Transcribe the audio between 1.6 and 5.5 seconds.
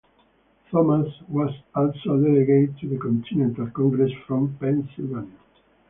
also a Delegate to the Continental Congress from Pennsylvania.